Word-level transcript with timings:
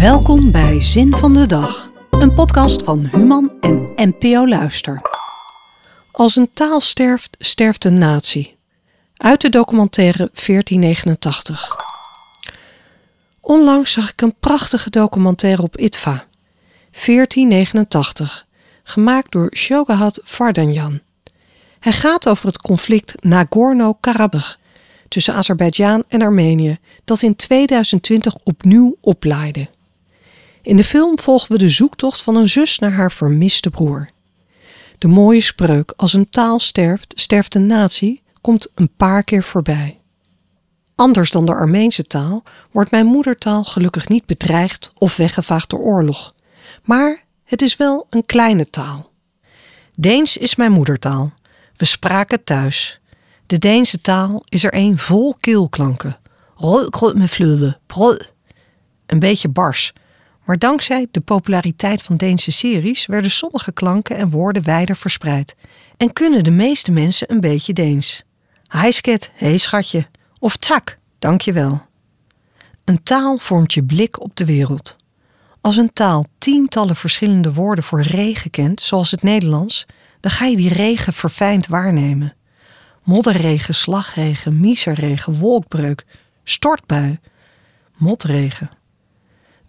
Welkom 0.00 0.50
bij 0.50 0.80
Zin 0.82 1.16
van 1.16 1.34
de 1.34 1.46
Dag, 1.46 1.90
een 2.10 2.34
podcast 2.34 2.82
van 2.82 3.06
Human 3.06 3.52
en 3.60 3.92
NPO 3.96 4.48
Luister. 4.48 5.00
Als 6.12 6.36
een 6.36 6.50
taal 6.54 6.80
sterft, 6.80 7.36
sterft 7.38 7.84
een 7.84 7.98
natie. 7.98 8.56
Uit 9.16 9.40
de 9.40 9.48
documentaire 9.48 10.30
1489. 10.32 11.76
Onlangs 13.40 13.92
zag 13.92 14.10
ik 14.10 14.20
een 14.20 14.34
prachtige 14.40 14.90
documentaire 14.90 15.62
op 15.62 15.76
ITVA. 15.76 16.26
1489, 16.90 18.46
gemaakt 18.82 19.32
door 19.32 19.52
Shogahat 19.56 20.20
Vardanyan. 20.22 21.00
Hij 21.78 21.92
gaat 21.92 22.28
over 22.28 22.46
het 22.46 22.62
conflict 22.62 23.14
Nagorno-Karabakh 23.24 24.56
tussen 25.08 25.34
Azerbeidzjan 25.34 26.04
en 26.08 26.22
Armenië, 26.22 26.78
dat 27.04 27.22
in 27.22 27.36
2020 27.36 28.34
opnieuw 28.44 28.96
oplaaide. 29.00 29.68
In 30.62 30.76
de 30.76 30.84
film 30.84 31.18
volgen 31.18 31.52
we 31.52 31.58
de 31.58 31.68
zoektocht 31.68 32.22
van 32.22 32.36
een 32.36 32.48
zus 32.48 32.78
naar 32.78 32.92
haar 32.92 33.12
vermiste 33.12 33.70
broer. 33.70 34.08
De 34.98 35.08
mooie 35.08 35.40
spreuk 35.40 35.92
als 35.96 36.12
een 36.12 36.30
taal 36.30 36.58
sterft, 36.58 37.12
sterft 37.14 37.54
een 37.54 37.66
natie 37.66 38.22
komt 38.40 38.68
een 38.74 38.90
paar 38.96 39.24
keer 39.24 39.42
voorbij. 39.42 40.00
Anders 40.94 41.30
dan 41.30 41.44
de 41.44 41.54
Armeense 41.54 42.02
taal 42.02 42.42
wordt 42.70 42.90
mijn 42.90 43.06
moedertaal 43.06 43.64
gelukkig 43.64 44.08
niet 44.08 44.26
bedreigd 44.26 44.92
of 44.94 45.16
weggevaagd 45.16 45.70
door 45.70 45.80
oorlog. 45.80 46.34
Maar 46.82 47.24
het 47.44 47.62
is 47.62 47.76
wel 47.76 48.06
een 48.10 48.26
kleine 48.26 48.70
taal. 48.70 49.10
Deens 49.96 50.36
is 50.36 50.56
mijn 50.56 50.72
moedertaal. 50.72 51.32
We 51.76 51.84
spraken 51.84 52.44
thuis. 52.44 53.00
De 53.46 53.58
Deense 53.58 54.00
taal 54.00 54.42
is 54.48 54.64
er 54.64 54.74
een 54.74 54.98
vol 54.98 55.34
keelklanken. 55.40 56.18
Een 59.06 59.18
beetje 59.18 59.48
bars, 59.48 59.92
maar 60.50 60.58
dankzij 60.58 61.06
de 61.10 61.20
populariteit 61.20 62.02
van 62.02 62.16
Deense 62.16 62.50
series 62.50 63.06
werden 63.06 63.30
sommige 63.30 63.72
klanken 63.72 64.16
en 64.16 64.30
woorden 64.30 64.64
wijder 64.64 64.96
verspreid 64.96 65.56
en 65.96 66.12
kunnen 66.12 66.44
de 66.44 66.50
meeste 66.50 66.92
mensen 66.92 67.32
een 67.32 67.40
beetje 67.40 67.72
Deens. 67.72 68.22
Hi 68.80 68.92
sket, 68.92 69.30
hey 69.34 69.56
schatje, 69.56 70.06
of 70.38 70.56
tak, 70.56 70.98
dankjewel. 71.18 71.82
Een 72.84 73.02
taal 73.02 73.38
vormt 73.38 73.74
je 73.74 73.84
blik 73.84 74.20
op 74.20 74.36
de 74.36 74.44
wereld. 74.44 74.96
Als 75.60 75.76
een 75.76 75.92
taal 75.92 76.24
tientallen 76.38 76.96
verschillende 76.96 77.52
woorden 77.52 77.84
voor 77.84 78.02
regen 78.02 78.50
kent, 78.50 78.80
zoals 78.80 79.10
het 79.10 79.22
Nederlands, 79.22 79.86
dan 80.20 80.30
ga 80.30 80.44
je 80.44 80.56
die 80.56 80.72
regen 80.72 81.12
verfijnd 81.12 81.66
waarnemen. 81.66 82.34
Modderregen, 83.02 83.74
slagregen, 83.74 84.60
miserregen, 84.60 85.38
wolkbreuk, 85.38 86.04
stortbui, 86.44 87.18
motregen. 87.96 88.78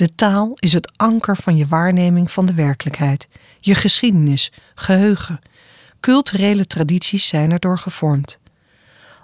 De 0.01 0.15
taal 0.15 0.51
is 0.59 0.73
het 0.73 0.97
anker 0.97 1.37
van 1.37 1.57
je 1.57 1.67
waarneming 1.67 2.31
van 2.31 2.45
de 2.45 2.53
werkelijkheid, 2.53 3.27
je 3.59 3.75
geschiedenis, 3.75 4.51
geheugen. 4.75 5.39
Culturele 5.99 6.67
tradities 6.67 7.27
zijn 7.27 7.51
erdoor 7.51 7.77
gevormd. 7.77 8.39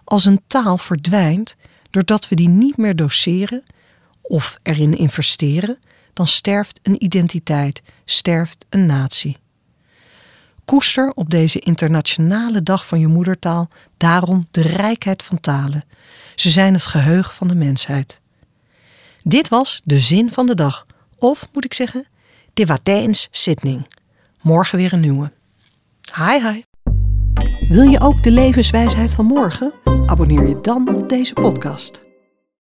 Als 0.03 0.25
een 0.25 0.41
taal 0.47 0.77
verdwijnt 0.77 1.55
doordat 1.89 2.27
we 2.27 2.35
die 2.35 2.49
niet 2.49 2.77
meer 2.77 2.95
doseren 2.95 3.63
of 4.21 4.59
erin 4.63 4.97
investeren, 4.97 5.77
dan 6.13 6.27
sterft 6.27 6.79
een 6.83 7.03
identiteit, 7.03 7.81
sterft 8.05 8.65
een 8.69 8.85
natie. 8.85 9.37
Koester 10.65 11.11
op 11.15 11.29
deze 11.29 11.59
internationale 11.59 12.63
dag 12.63 12.87
van 12.87 12.99
je 12.99 13.07
moedertaal 13.07 13.69
daarom 13.97 14.47
de 14.51 14.61
rijkheid 14.61 15.23
van 15.23 15.39
talen. 15.39 15.83
Ze 16.35 16.49
zijn 16.49 16.73
het 16.73 16.85
geheugen 16.85 17.33
van 17.33 17.47
de 17.47 17.55
mensheid. 17.55 18.19
Dit 19.27 19.49
was 19.49 19.81
de 19.83 19.99
zin 19.99 20.31
van 20.31 20.45
de 20.45 20.55
dag. 20.55 20.85
Of 21.17 21.47
moet 21.53 21.65
ik 21.65 21.73
zeggen, 21.73 22.05
de 22.53 22.65
Wadeens 22.65 23.27
Sydney. 23.31 23.81
Morgen 24.41 24.77
weer 24.77 24.93
een 24.93 24.99
nieuwe. 24.99 25.31
Hi 26.15 26.49
hi. 26.49 26.61
Wil 27.69 27.89
je 27.89 27.99
ook 28.01 28.23
de 28.23 28.31
levenswijsheid 28.31 29.13
van 29.13 29.25
morgen? 29.25 29.73
Abonneer 30.05 30.47
je 30.47 30.61
dan 30.61 30.95
op 30.95 31.09
deze 31.09 31.33
podcast. 31.33 32.06